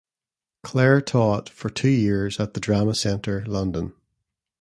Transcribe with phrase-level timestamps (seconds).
[0.63, 3.93] Claire taught for two years at the Drama Centre London.